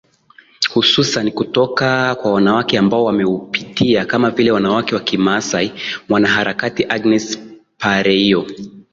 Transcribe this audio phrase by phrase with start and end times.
[0.73, 5.73] Hususani kutoka kwa wanawake ambao wameupitia kama vile wanawake wa kimasai
[6.09, 7.39] mwanaharakati Agnes
[7.77, 8.47] Pareiyo